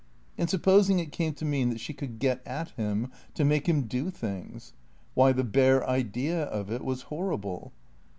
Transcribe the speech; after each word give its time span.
And 0.35 0.49
supposing 0.49 0.97
it 0.99 1.11
came 1.11 1.35
to 1.35 1.45
mean 1.45 1.69
that 1.69 1.79
she 1.79 1.93
could 1.93 2.17
get 2.17 2.41
at 2.43 2.69
him 2.71 3.11
to 3.35 3.45
make 3.45 3.69
him 3.69 3.83
do 3.83 4.09
things? 4.09 4.73
Why, 5.13 5.31
the 5.31 5.43
bare 5.43 5.87
idea 5.87 6.45
of 6.45 6.71
it 6.71 6.83
was 6.83 7.03
horrible. 7.03 7.71